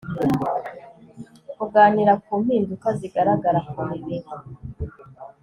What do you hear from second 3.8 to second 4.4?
mibiri